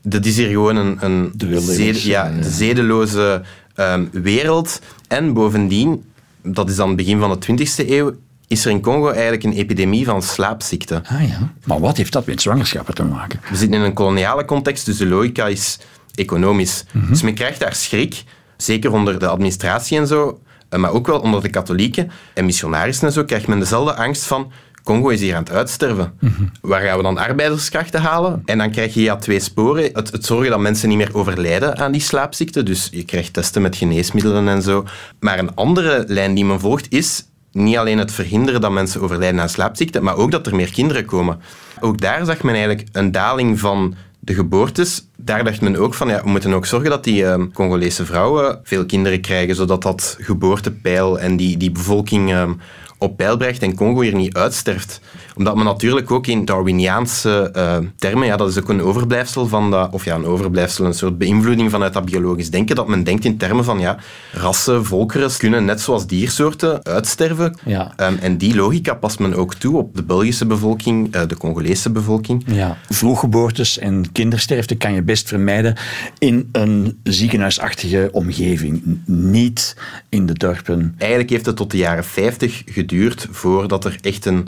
dat 0.03 0.25
is 0.25 0.37
hier 0.37 0.49
gewoon 0.49 0.77
een, 0.77 0.97
een 1.01 1.33
de 1.35 1.61
zede, 1.61 2.09
ja, 2.09 2.27
ja. 2.27 2.43
zedeloze 2.43 3.43
um, 3.77 4.09
wereld. 4.13 4.81
En 5.09 5.33
bovendien, 5.33 6.05
dat 6.45 6.69
is 6.69 6.77
dan 6.77 6.89
het 6.89 6.97
begin 6.97 7.19
van 7.19 7.41
de 7.41 7.67
20e 7.67 7.89
eeuw, 7.89 8.13
is 8.49 8.65
er 8.65 8.71
in 8.71 8.81
Congo 8.81 9.09
eigenlijk 9.09 9.43
een 9.43 9.53
epidemie 9.53 10.05
van 10.05 10.23
slaapziekte. 10.23 11.03
Ah 11.07 11.29
ja. 11.29 11.53
Maar 11.65 11.81
wat 11.81 11.97
heeft 11.97 12.13
dat 12.13 12.27
met 12.27 12.43
zwangerschappen 12.43 12.95
te 12.95 13.05
maken? 13.05 13.41
We 13.51 13.57
zitten 13.57 13.79
in 13.79 13.85
een 13.85 13.93
koloniale 13.93 14.45
context, 14.45 14.87
dus 14.87 14.97
de 14.97 15.07
logica 15.07 15.47
is 15.47 15.79
economisch. 16.15 16.85
Dus 17.09 17.23
men 17.23 17.35
krijgt 17.35 17.61
daar 17.61 17.75
schrik, 17.75 18.25
zeker 18.57 18.93
onder 18.93 19.19
de 19.19 19.27
administratie 19.27 19.99
en 19.99 20.07
zo, 20.07 20.41
eh, 20.69 20.81
maar 20.81 20.91
ook 20.91 21.07
wel 21.07 21.21
onder 21.21 21.43
de 21.43 21.51
katholieken 21.51 22.11
en 22.35 22.45
missionarissen 22.45 23.07
en 23.07 23.13
zo, 23.13 23.25
krijgt 23.25 23.47
men 23.47 23.59
dezelfde 23.59 23.95
angst 23.95 24.25
van 24.25 24.53
Congo 24.85 25.09
is 25.09 25.21
hier 25.21 25.35
aan 25.35 25.43
het 25.43 25.53
uitsterven. 25.53 26.13
Waar 26.61 26.81
gaan 26.81 26.97
we 26.97 27.03
dan 27.03 27.19
arbeiderskrachten 27.19 28.01
halen? 28.01 28.43
En 28.45 28.59
dan 28.59 28.71
krijg 28.71 28.95
je 28.95 29.03
ja 29.03 29.17
twee 29.17 29.41
sporen. 29.41 29.91
Het, 29.93 30.13
het 30.13 30.25
zorgen 30.25 30.51
dat 30.51 30.61
mensen 30.61 30.89
niet 30.89 30.99
meer 30.99 31.15
overlijden 31.15 31.79
aan 31.79 31.93
die 31.93 32.01
slaapziekte. 32.01 32.63
Dus 32.63 32.89
je 32.93 33.05
krijgt 33.05 33.33
testen 33.33 33.63
met 33.63 33.77
geneesmiddelen 33.77 34.49
en 34.49 34.63
zo. 34.63 34.85
Maar 35.21 35.39
een 35.39 35.55
andere 35.55 36.05
lijn 36.09 36.35
die 36.35 36.45
men 36.45 36.61
volgt 36.61 36.87
is 36.93 37.25
niet 37.53 37.77
alleen 37.77 37.99
het 37.99 38.13
verhinderen 38.13 38.61
dat 38.61 38.71
mensen 38.71 39.01
overlijden 39.01 39.41
aan 39.41 39.49
slaapziekte, 39.49 40.01
maar 40.01 40.17
ook 40.17 40.31
dat 40.31 40.47
er 40.47 40.55
meer 40.55 40.73
kinderen 40.73 41.05
komen. 41.05 41.41
Ook 41.81 42.01
daar 42.01 42.25
zag 42.25 42.43
men 42.43 42.55
eigenlijk 42.55 42.89
een 42.93 43.13
daling 43.13 43.61
van 43.61 43.95
de 44.19 44.35
geboortes. 44.35 45.07
Daar 45.17 45.45
dacht 45.45 45.61
men 45.61 45.77
ook 45.77 45.95
van, 45.95 46.09
ja, 46.09 46.23
we 46.23 46.29
moeten 46.29 46.53
ook 46.53 46.67
zorgen 46.67 46.91
dat 46.91 47.05
die 47.05 47.23
uh, 47.23 47.35
Congolese 47.53 48.05
vrouwen 48.05 48.61
veel 48.63 48.87
kinderen 48.87 49.21
krijgen, 49.21 49.55
zodat 49.55 49.83
dat 49.83 50.17
geboortepeil 50.21 51.19
en 51.19 51.37
die, 51.37 51.57
die 51.57 51.71
bevolking 51.71 52.31
uh, 52.31 52.51
op 52.99 53.17
peil 53.17 53.37
brengt 53.37 53.63
en 53.63 53.75
Congo 53.75 54.01
hier 54.01 54.15
niet 54.15 54.35
uitsterft. 54.35 55.01
Omdat 55.37 55.57
men 55.57 55.65
natuurlijk 55.65 56.11
ook 56.11 56.27
in 56.27 56.45
Darwiniaanse 56.45 57.53
uh, 57.57 57.77
termen, 57.97 58.27
ja, 58.27 58.37
dat 58.37 58.49
is 58.49 58.59
ook 58.59 58.69
een 58.69 58.83
overblijfsel 58.83 59.47
van 59.47 59.71
dat, 59.71 59.93
of 59.93 60.05
ja, 60.05 60.15
een 60.15 60.27
overblijfsel, 60.27 60.85
een 60.85 60.95
soort 60.95 61.19
beïnvloeding 61.19 61.71
vanuit 61.71 61.93
dat 61.93 62.05
biologisch 62.05 62.51
denken, 62.51 62.77
dat 62.77 62.89
men 62.89 63.05
denkt 63.05 63.25
in 63.25 63.37
termen 63.37 63.65
van, 63.65 63.81
ja, 63.81 63.97
rassen, 64.33 64.85
volkeren 64.85 65.37
kunnen 65.37 65.65
net 65.65 65.81
zoals 65.81 66.07
diersoorten 66.07 66.85
uitsterven. 66.85 67.59
Ja. 67.65 67.93
Um, 67.97 68.19
en 68.19 68.37
die 68.37 68.55
logica 68.55 68.95
past 68.95 69.19
men 69.19 69.35
ook 69.35 69.55
toe 69.55 69.77
op 69.77 69.97
de 69.97 70.03
Belgische 70.03 70.47
bevolking, 70.47 71.15
uh, 71.15 71.23
de 71.27 71.37
Congolese 71.37 71.91
bevolking. 71.91 72.45
Ja. 72.47 72.77
Vroeggeboortes 72.89 73.79
en 73.79 74.13
kindersterfte 74.13 74.75
kan 74.75 74.95
je 74.95 75.03
best 75.03 75.29
vermijden 75.29 75.77
in 76.19 76.49
een 76.53 76.99
ziekenhuisachtige 77.03 78.09
omgeving, 78.13 79.01
niet 79.07 79.77
in 80.09 80.27
de 80.27 80.33
dorpen. 80.33 80.95
Eigenlijk 80.99 81.31
heeft 81.31 81.47
het 81.47 81.57
tot 81.57 81.71
de 81.71 81.77
jaren 81.77 82.05
50 82.05 82.63
geduurd 82.67 82.84
voordat 83.31 83.85
er 83.85 83.99
echt 84.01 84.25
een 84.25 84.47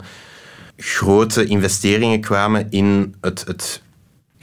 grote 0.77 1.45
investeringen 1.45 2.21
kwamen 2.21 2.67
in 2.69 3.15
het, 3.21 3.43
het 3.47 3.81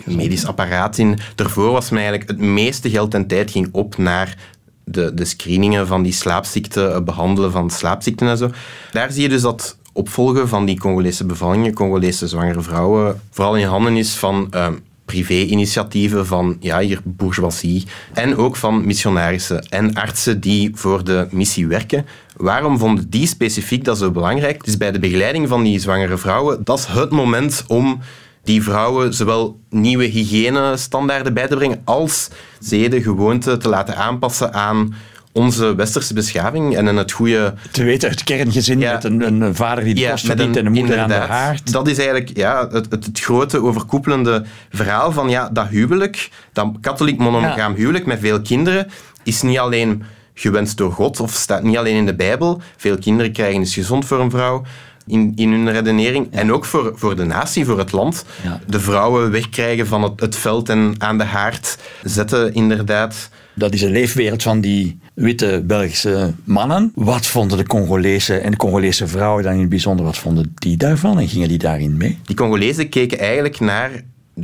medisch 0.04 0.46
apparaat. 0.46 0.98
In. 0.98 1.18
Daarvoor 1.34 1.70
was 1.70 1.90
men 1.90 2.00
eigenlijk 2.02 2.30
het 2.30 2.40
meeste 2.40 2.90
geld 2.90 3.14
en 3.14 3.26
tijd 3.26 3.50
ging 3.50 3.68
op 3.72 3.96
naar 3.96 4.36
de, 4.84 5.14
de 5.14 5.24
screeningen 5.24 5.86
van 5.86 6.02
die 6.02 6.12
slaapziekten, 6.12 7.04
behandelen 7.04 7.52
van 7.52 7.70
slaapziekten 7.70 8.28
en 8.28 8.38
zo. 8.38 8.50
Daar 8.92 9.12
zie 9.12 9.22
je 9.22 9.28
dus 9.28 9.42
dat 9.42 9.76
opvolgen 9.92 10.48
van 10.48 10.64
die 10.64 10.78
Congolese 10.78 11.26
bevallingen, 11.26 11.74
Congolese 11.74 12.28
zwangere 12.28 12.62
vrouwen, 12.62 13.20
vooral 13.30 13.56
in 13.56 13.66
handen 13.66 13.96
is 13.96 14.14
van 14.14 14.50
uh, 14.54 14.68
privé-initiatieven 15.04 16.26
van 16.26 16.56
ja, 16.60 16.78
hier 16.78 17.00
bourgeoisie 17.04 17.86
en 18.12 18.36
ook 18.36 18.56
van 18.56 18.86
missionarissen 18.86 19.68
en 19.68 19.94
artsen 19.94 20.40
die 20.40 20.70
voor 20.74 21.04
de 21.04 21.26
missie 21.30 21.66
werken. 21.66 22.06
Waarom 22.36 22.78
vonden 22.78 23.10
die 23.10 23.26
specifiek 23.26 23.84
dat 23.84 23.98
zo 23.98 24.10
belangrijk? 24.10 24.64
Dus 24.64 24.76
bij 24.76 24.92
de 24.92 24.98
begeleiding 24.98 25.48
van 25.48 25.62
die 25.62 25.78
zwangere 25.78 26.18
vrouwen, 26.18 26.64
dat 26.64 26.78
is 26.78 26.86
het 26.86 27.10
moment 27.10 27.64
om 27.66 28.00
die 28.42 28.62
vrouwen 28.62 29.14
zowel 29.14 29.60
nieuwe 29.70 30.04
hygiënestandaarden 30.04 31.34
bij 31.34 31.48
te 31.48 31.56
brengen 31.56 31.80
als 31.84 32.28
zeden, 32.60 33.02
gewoonten 33.02 33.58
te 33.58 33.68
laten 33.68 33.96
aanpassen 33.96 34.52
aan 34.52 34.94
onze 35.34 35.74
westerse 35.74 36.14
beschaving 36.14 36.76
en 36.76 36.88
in 36.88 36.96
het 36.96 37.12
goede... 37.12 37.54
Te 37.70 37.84
weten 37.84 38.08
uit 38.08 38.24
kerngezin 38.24 38.78
ja, 38.78 38.92
met 38.92 39.04
een, 39.04 39.42
een, 39.42 39.54
vader 39.54 39.84
die 39.84 39.94
de 39.94 40.08
kost 40.08 40.22
ja, 40.22 40.28
verdient 40.28 40.56
en 40.56 40.66
een 40.66 40.72
moeder 40.72 40.98
aan 40.98 41.08
de 41.08 41.14
haard. 41.14 41.72
Dat 41.72 41.88
is 41.88 41.98
eigenlijk 41.98 42.36
ja, 42.36 42.68
het, 42.70 42.90
het, 42.90 43.04
het, 43.04 43.20
grote 43.20 43.62
overkoepelende 43.62 44.44
verhaal 44.70 45.12
van 45.12 45.28
ja, 45.28 45.48
dat 45.52 45.68
huwelijk, 45.68 46.30
dat 46.52 46.68
katholiek 46.80 47.18
monogaam 47.18 47.72
ja. 47.72 47.78
huwelijk 47.78 48.06
met 48.06 48.20
veel 48.20 48.40
kinderen, 48.40 48.90
is 49.22 49.42
niet 49.42 49.58
alleen 49.58 50.04
gewenst 50.34 50.76
door 50.76 50.92
God 50.92 51.20
of 51.20 51.32
staat 51.32 51.62
niet 51.62 51.76
alleen 51.76 51.96
in 51.96 52.06
de 52.06 52.14
Bijbel. 52.14 52.60
Veel 52.76 52.98
kinderen 52.98 53.32
krijgen 53.32 53.60
is 53.60 53.74
gezond 53.74 54.04
voor 54.04 54.20
een 54.20 54.30
vrouw. 54.30 54.62
In, 55.06 55.32
in 55.34 55.50
hun 55.50 55.72
redenering. 55.72 56.28
En 56.30 56.52
ook 56.52 56.64
voor, 56.64 56.92
voor 56.94 57.16
de 57.16 57.24
natie, 57.24 57.64
voor 57.64 57.78
het 57.78 57.92
land. 57.92 58.24
Ja. 58.42 58.60
De 58.66 58.80
vrouwen 58.80 59.30
wegkrijgen 59.30 59.86
van 59.86 60.02
het, 60.02 60.20
het 60.20 60.36
veld 60.36 60.68
en 60.68 60.94
aan 60.98 61.18
de 61.18 61.24
haard 61.24 61.78
zetten, 62.02 62.54
inderdaad. 62.54 63.28
Dat 63.54 63.72
is 63.72 63.82
een 63.82 63.90
leefwereld 63.90 64.42
van 64.42 64.60
die 64.60 64.98
witte 65.14 65.62
Belgische 65.66 66.32
mannen. 66.44 66.92
Wat 66.94 67.26
vonden 67.26 67.58
de 67.58 67.66
Congolese 67.66 68.38
en 68.38 68.50
de 68.50 68.56
Congolese 68.56 69.06
vrouwen 69.06 69.44
dan 69.44 69.52
in 69.52 69.60
het 69.60 69.68
bijzonder, 69.68 70.04
wat 70.04 70.18
vonden 70.18 70.52
die 70.54 70.76
daarvan 70.76 71.18
en 71.18 71.28
gingen 71.28 71.48
die 71.48 71.58
daarin 71.58 71.96
mee? 71.96 72.18
Die 72.24 72.36
Congolezen 72.36 72.88
keken 72.88 73.18
eigenlijk 73.18 73.60
naar 73.60 73.90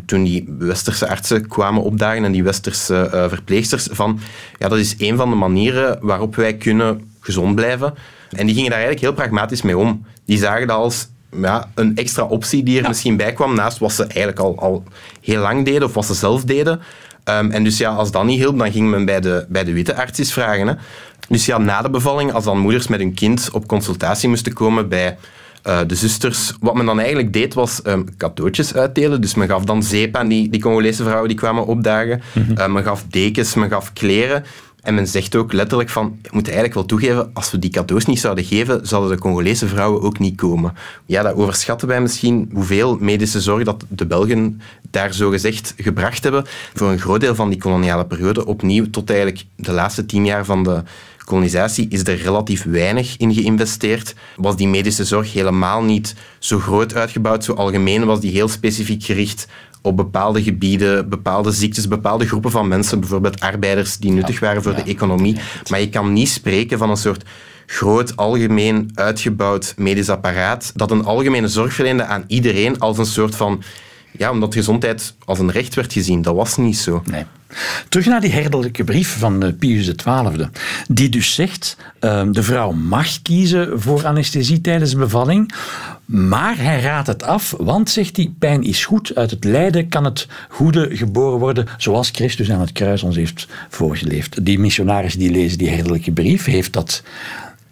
toen 0.07 0.25
die 0.25 0.55
westerse 0.59 1.09
artsen 1.09 1.49
kwamen 1.49 1.83
opdagen 1.83 2.25
en 2.25 2.33
die 2.33 2.45
westerse 2.45 3.11
uh, 3.15 3.29
verpleegsters 3.29 3.89
van 3.91 4.21
ja, 4.59 4.69
dat 4.69 4.79
is 4.79 4.95
een 4.99 5.17
van 5.17 5.31
de 5.31 5.37
manieren 5.37 5.99
waarop 6.01 6.37
wij 6.37 6.57
kunnen 6.57 7.01
gezond 7.21 7.55
blijven. 7.55 7.95
En 8.31 8.47
die 8.47 8.55
gingen 8.55 8.71
daar 8.71 8.81
eigenlijk 8.81 9.01
heel 9.01 9.25
pragmatisch 9.25 9.63
mee 9.63 9.79
om. 9.79 10.05
Die 10.25 10.39
zagen 10.39 10.67
dat 10.67 10.77
als 10.77 11.09
ja, 11.41 11.71
een 11.75 11.97
extra 11.97 12.23
optie 12.25 12.63
die 12.63 12.77
er 12.77 12.83
ja. 12.83 12.89
misschien 12.89 13.17
bij 13.17 13.33
kwam, 13.33 13.55
naast 13.55 13.79
wat 13.79 13.93
ze 13.93 14.03
eigenlijk 14.03 14.39
al, 14.39 14.59
al 14.59 14.85
heel 15.21 15.41
lang 15.41 15.65
deden 15.65 15.85
of 15.85 15.95
wat 15.95 16.07
ze 16.07 16.15
zelf 16.15 16.45
deden. 16.45 16.81
Um, 17.39 17.51
en 17.51 17.65
dus 17.65 17.79
ja, 17.79 17.91
als 17.91 18.11
dat 18.11 18.25
niet 18.25 18.39
hielp, 18.39 18.59
dan 18.59 18.73
ging 18.73 18.91
men 18.91 19.05
bij 19.05 19.21
de, 19.21 19.47
bij 19.49 19.65
de 19.65 19.73
witte 19.73 19.95
arts 19.95 20.33
vragen. 20.33 20.67
Hè. 20.67 20.75
Dus 21.29 21.47
ja, 21.47 21.59
na 21.59 21.83
de 21.83 21.91
bevalling, 21.91 22.33
als 22.33 22.45
dan 22.45 22.59
moeders 22.59 22.89
met 22.89 23.01
hun 23.01 23.15
kind 23.15 23.49
op 23.53 23.67
consultatie 23.67 24.29
moesten 24.29 24.53
komen 24.53 24.89
bij 24.89 25.17
uh, 25.67 25.79
de 25.87 25.95
zusters, 25.95 26.53
wat 26.61 26.75
men 26.75 26.87
dan 26.87 26.99
eigenlijk 26.99 27.33
deed, 27.33 27.55
was 27.55 27.81
um, 27.87 28.17
cadeautjes 28.17 28.75
uitdelen. 28.75 29.21
Dus 29.21 29.35
men 29.35 29.49
gaf 29.49 29.65
dan 29.65 29.83
zeep 29.83 30.17
aan 30.17 30.29
die, 30.29 30.49
die 30.49 30.61
Congolese 30.61 31.03
vrouwen 31.03 31.29
die 31.29 31.37
kwamen 31.37 31.67
opdagen. 31.67 32.23
Mm 32.33 32.45
-hmm. 32.45 32.59
uh, 32.59 32.67
men 32.67 32.85
gaf 32.85 33.05
dekens, 33.09 33.55
men 33.55 33.69
gaf 33.69 33.93
kleren. 33.93 34.45
En 34.83 34.95
men 34.95 35.07
zegt 35.07 35.37
ook 35.37 35.53
letterlijk 35.53 35.91
van, 35.91 36.19
je 36.23 36.29
moet 36.33 36.45
eigenlijk 36.45 36.75
wel 36.75 36.87
toegeven, 36.87 37.31
als 37.33 37.51
we 37.51 37.59
die 37.59 37.71
cadeaus 37.71 38.07
niet 38.07 38.21
zouden 38.21 38.45
geven, 38.45 38.87
zouden 38.87 39.11
de 39.11 39.23
Congolese 39.23 39.69
vrouwen 39.69 40.03
ook 40.03 40.19
niet 40.19 40.37
komen. 40.37 40.75
Ja, 41.07 41.23
dat 41.23 41.35
overschatten 41.35 41.89
wij 41.89 42.01
misschien, 42.01 42.51
hoeveel 42.53 42.97
medische 43.01 43.41
zorg 43.41 43.65
dat 43.65 43.85
de 43.89 44.07
Belgen 44.07 44.61
daar 44.91 45.15
zo 45.15 45.31
gezegd 45.31 45.75
gebracht 45.77 46.23
hebben. 46.23 46.45
Voor 46.75 46.89
een 46.89 46.99
groot 46.99 47.21
deel 47.21 47.35
van 47.35 47.51
die 47.51 47.59
koloniale 47.59 48.07
periode, 48.07 48.47
opnieuw 48.47 48.91
tot 48.91 49.11
eigenlijk 49.11 49.45
de 49.57 49.73
laatste 49.73 50.07
tien 50.07 50.25
jaar 50.25 50.45
van 50.45 50.65
de 50.65 50.83
kolonisatie, 51.25 51.89
is 51.89 52.01
er 52.01 52.17
relatief 52.17 52.65
weinig 52.65 53.17
in 53.17 53.35
geïnvesteerd. 53.35 54.15
Was 54.37 54.57
die 54.57 54.69
medische 54.69 55.05
zorg 55.05 55.33
helemaal 55.33 55.83
niet 55.83 56.15
zo 56.39 56.59
groot 56.59 56.95
uitgebouwd, 56.95 57.45
zo 57.45 57.53
algemeen 57.53 58.05
was 58.05 58.21
die 58.21 58.33
heel 58.33 58.49
specifiek 58.49 59.05
gericht 59.05 59.47
op 59.83 59.97
bepaalde 59.97 60.43
gebieden, 60.43 61.09
bepaalde 61.09 61.51
ziektes, 61.51 61.89
bepaalde 61.89 62.27
groepen 62.27 62.51
van 62.51 62.69
mensen, 62.69 63.01
bijvoorbeeld 63.01 63.41
arbeiders 63.41 63.97
die 63.97 64.13
nuttig 64.13 64.41
waren 64.41 64.63
voor 64.63 64.75
de 64.75 64.83
economie. 64.83 65.37
Maar 65.71 65.81
je 65.81 65.89
kan 65.89 66.13
niet 66.13 66.29
spreken 66.29 66.79
van 66.79 66.91
een 66.91 66.97
soort 66.97 67.25
groot, 67.67 68.17
algemeen 68.17 68.91
uitgebouwd 68.95 69.75
medisch 69.77 70.09
apparaat 70.09 70.73
dat 70.75 70.91
een 70.91 71.05
algemene 71.05 71.49
zorg 71.49 71.73
verleende 71.73 72.05
aan 72.05 72.25
iedereen 72.27 72.79
als 72.79 72.99
een 72.99 73.07
soort 73.07 73.37
van... 73.37 73.63
Ja, 74.19 74.31
omdat 74.31 74.55
gezondheid 74.55 75.15
als 75.25 75.39
een 75.39 75.51
recht 75.51 75.75
werd 75.75 75.93
gezien. 75.93 76.23
Dat 76.23 76.35
was 76.35 76.57
niet 76.57 76.79
zo. 76.79 77.03
Nee. 77.11 77.25
Terug 77.89 78.07
naar 78.07 78.21
die 78.21 78.33
herderlijke 78.33 78.85
brief 78.85 79.19
van 79.19 79.55
Pius 79.59 79.95
XII, 79.95 80.49
die 80.89 81.09
dus 81.09 81.35
zegt, 81.35 81.77
uh, 82.01 82.23
de 82.31 82.43
vrouw 82.43 82.73
mag 82.73 83.23
kiezen 83.23 83.81
voor 83.81 84.07
anesthesie 84.07 84.61
tijdens 84.61 84.91
de 84.91 84.97
bevalling, 84.97 85.53
maar 86.05 86.59
hij 86.59 86.81
raadt 86.81 87.07
het 87.07 87.23
af, 87.23 87.55
want, 87.59 87.91
zegt 87.91 88.17
hij, 88.17 88.33
pijn 88.39 88.63
is 88.63 88.85
goed, 88.85 89.15
uit 89.15 89.31
het 89.31 89.45
lijden 89.45 89.89
kan 89.89 90.05
het 90.05 90.27
goede 90.49 90.97
geboren 90.97 91.39
worden, 91.39 91.67
zoals 91.77 92.11
Christus 92.11 92.51
aan 92.51 92.61
het 92.61 92.73
kruis 92.73 93.03
ons 93.03 93.17
heeft 93.17 93.47
voorgeleefd. 93.69 94.45
Die 94.45 94.59
missionaris 94.59 95.15
die 95.15 95.31
lezen 95.31 95.59
die 95.59 95.69
herderlijke 95.69 96.13
brief, 96.13 96.45
heeft 96.45 96.73
dat 96.73 97.03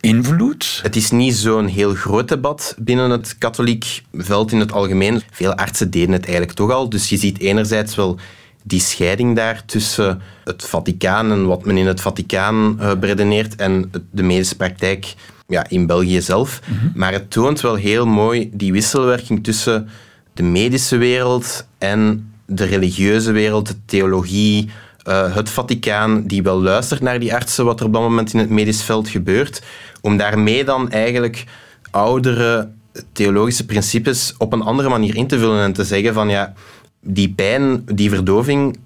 invloed? 0.00 0.80
Het 0.82 0.96
is 0.96 1.10
niet 1.10 1.34
zo'n 1.34 1.66
heel 1.66 1.94
groot 1.94 2.28
debat 2.28 2.74
binnen 2.78 3.10
het 3.10 3.38
katholiek 3.38 4.02
veld 4.12 4.52
in 4.52 4.60
het 4.60 4.72
algemeen. 4.72 5.22
Veel 5.30 5.54
artsen 5.54 5.90
deden 5.90 6.12
het 6.12 6.24
eigenlijk 6.24 6.56
toch 6.56 6.70
al, 6.70 6.88
dus 6.88 7.08
je 7.08 7.16
ziet 7.16 7.38
enerzijds 7.38 7.94
wel 7.94 8.18
die 8.62 8.80
scheiding 8.80 9.36
daar 9.36 9.62
tussen 9.64 10.20
het 10.44 10.64
Vaticaan 10.64 11.30
en 11.32 11.46
wat 11.46 11.64
men 11.64 11.76
in 11.76 11.86
het 11.86 12.00
Vaticaan 12.00 12.78
uh, 12.80 12.94
beredeneert 12.94 13.56
en 13.56 13.90
de 14.10 14.22
medische 14.22 14.56
praktijk 14.56 15.14
ja, 15.46 15.68
in 15.68 15.86
België 15.86 16.20
zelf. 16.20 16.60
Mhm. 16.64 16.98
Maar 16.98 17.12
het 17.12 17.30
toont 17.30 17.60
wel 17.60 17.74
heel 17.74 18.06
mooi 18.06 18.50
die 18.52 18.72
wisselwerking 18.72 19.44
tussen 19.44 19.88
de 20.34 20.42
medische 20.42 20.96
wereld 20.96 21.66
en 21.78 22.32
de 22.46 22.64
religieuze 22.64 23.32
wereld, 23.32 23.66
de 23.66 23.74
theologie, 23.84 24.70
uh, 25.08 25.34
het 25.34 25.48
Vaticaan, 25.48 26.26
die 26.26 26.42
wel 26.42 26.62
luistert 26.62 27.00
naar 27.00 27.20
die 27.20 27.34
artsen, 27.34 27.64
wat 27.64 27.80
er 27.80 27.86
op 27.86 27.92
dat 27.92 28.02
moment 28.02 28.32
in 28.32 28.38
het 28.38 28.50
medisch 28.50 28.82
veld 28.82 29.08
gebeurt, 29.08 29.62
om 30.00 30.16
daarmee 30.16 30.64
dan 30.64 30.90
eigenlijk 30.90 31.44
oudere 31.90 32.68
theologische 33.12 33.66
principes 33.66 34.34
op 34.38 34.52
een 34.52 34.62
andere 34.62 34.88
manier 34.88 35.16
in 35.16 35.26
te 35.26 35.38
vullen 35.38 35.62
en 35.62 35.72
te 35.72 35.84
zeggen 35.84 36.14
van 36.14 36.28
ja, 36.28 36.52
die 37.00 37.32
pijn, 37.32 37.84
die 37.84 38.08
verdoving, 38.08 38.78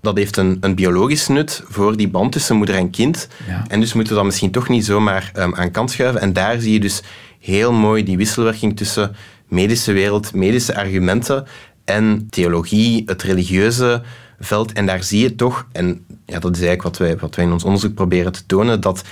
dat 0.00 0.16
heeft 0.16 0.36
een, 0.36 0.56
een 0.60 0.74
biologisch 0.74 1.28
nut 1.28 1.62
voor 1.66 1.96
die 1.96 2.08
band 2.08 2.32
tussen 2.32 2.56
moeder 2.56 2.74
en 2.74 2.90
kind. 2.90 3.28
Ja. 3.48 3.64
En 3.68 3.80
dus 3.80 3.92
moeten 3.92 4.12
we 4.12 4.18
dat 4.18 4.28
misschien 4.28 4.50
toch 4.50 4.68
niet 4.68 4.84
zomaar 4.84 5.32
um, 5.36 5.54
aan 5.54 5.70
kant 5.70 5.90
schuiven. 5.90 6.20
En 6.20 6.32
daar 6.32 6.60
zie 6.60 6.72
je 6.72 6.80
dus 6.80 7.02
heel 7.40 7.72
mooi 7.72 8.04
die 8.04 8.16
wisselwerking 8.16 8.76
tussen 8.76 9.16
medische 9.48 9.92
wereld, 9.92 10.34
medische 10.34 10.76
argumenten 10.76 11.46
en 11.84 12.26
theologie, 12.30 13.02
het 13.06 13.22
religieuze 13.22 14.02
veld. 14.40 14.72
En 14.72 14.86
daar 14.86 15.02
zie 15.02 15.20
je 15.20 15.34
toch, 15.34 15.66
en 15.72 16.04
ja, 16.26 16.38
dat 16.38 16.56
is 16.56 16.62
eigenlijk 16.62 16.82
wat 16.82 16.96
wij, 16.96 17.16
wat 17.16 17.34
wij 17.34 17.44
in 17.44 17.52
ons 17.52 17.64
onderzoek 17.64 17.94
proberen 17.94 18.32
te 18.32 18.46
tonen, 18.46 18.80
dat 18.80 19.04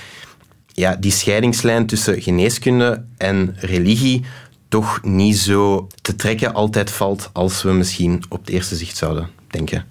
ja, 0.73 0.95
die 0.95 1.11
scheidingslijn 1.11 1.85
tussen 1.85 2.21
geneeskunde 2.21 3.05
en 3.17 3.55
religie 3.59 4.25
toch 4.67 5.03
niet 5.03 5.37
zo 5.37 5.87
te 6.01 6.15
trekken 6.15 6.53
altijd 6.53 6.91
valt 6.91 7.29
als 7.33 7.63
we 7.63 7.71
misschien 7.71 8.23
op 8.29 8.39
het 8.39 8.49
eerste 8.49 8.75
zicht 8.75 8.97
zouden 8.97 9.29
denken. 9.47 9.85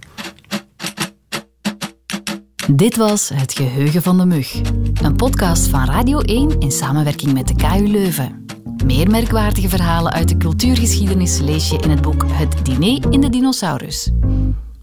Dit 2.70 2.96
was 2.96 3.28
Het 3.34 3.52
Geheugen 3.52 4.02
van 4.02 4.18
de 4.18 4.24
Mug, 4.24 4.60
een 5.02 5.16
podcast 5.16 5.68
van 5.68 5.84
Radio 5.84 6.20
1 6.20 6.60
in 6.60 6.72
samenwerking 6.72 7.32
met 7.32 7.48
de 7.48 7.54
KU 7.54 7.86
Leuven. 7.86 8.46
Meer 8.84 9.10
merkwaardige 9.10 9.68
verhalen 9.68 10.12
uit 10.12 10.28
de 10.28 10.36
cultuurgeschiedenis 10.36 11.38
lees 11.38 11.68
je 11.68 11.78
in 11.78 11.90
het 11.90 12.02
boek 12.02 12.24
Het 12.28 12.64
Diner 12.64 13.12
in 13.12 13.20
de 13.20 13.28
Dinosaurus. 13.28 14.10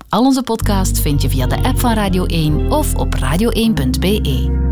Al 0.10 0.25
onze 0.25 0.43
podcasts 0.43 1.01
vind 1.01 1.21
je 1.21 1.29
via 1.29 1.48
de 1.48 1.63
app 1.63 1.79
van 1.79 1.93
Radio 1.93 2.25
1 2.25 2.71
of 2.71 2.95
op 2.95 3.15
radio1.be. 3.15 4.71